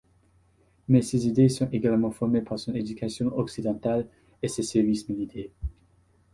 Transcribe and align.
Mais 0.87 1.03
ses 1.03 1.27
idées 1.27 1.47
sont 1.47 1.69
également 1.69 2.09
formées 2.09 2.41
par 2.41 2.57
son 2.57 2.73
éducation 2.73 3.27
occidentale 3.37 4.07
et 4.41 4.47
ses 4.47 4.63
services 4.63 5.07
militaires. 5.07 5.51